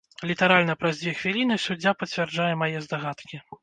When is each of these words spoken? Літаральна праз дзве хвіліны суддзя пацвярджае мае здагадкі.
Літаральна 0.29 0.75
праз 0.83 0.97
дзве 1.03 1.13
хвіліны 1.19 1.61
суддзя 1.69 1.97
пацвярджае 2.03 2.53
мае 2.67 2.77
здагадкі. 2.91 3.47